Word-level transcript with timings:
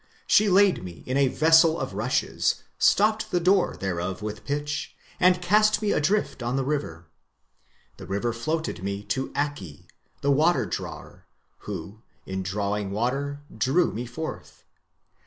She 0.25 0.49
laid 0.49 0.83
me 0.83 1.03
in 1.05 1.15
a 1.15 1.27
vessel 1.27 1.79
of 1.79 1.93
rushes, 1.93 2.63
stopped 2.79 3.29
the 3.29 3.39
door 3.39 3.77
thereof 3.79 4.23
with 4.23 4.45
pitch, 4.45 4.95
and 5.19 5.39
cast 5.43 5.79
me 5.79 5.91
adrift 5.91 6.41
on 6.41 6.55
the 6.55 6.63
river.... 6.65 7.05
The 7.97 8.07
river 8.07 8.33
floated 8.33 8.83
me 8.83 9.03
to 9.03 9.29
Akki, 9.33 9.85
the 10.21 10.31
water 10.31 10.65
drawer, 10.65 11.27
who, 11.69 12.01
in 12.25 12.41
drawing 12.41 12.89
water, 12.89 13.41
drew 13.55 13.93
me 13.93 14.07
forth. 14.07 14.63